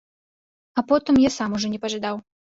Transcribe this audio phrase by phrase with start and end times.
[0.77, 2.15] А потым я сам ужо не пажадаў.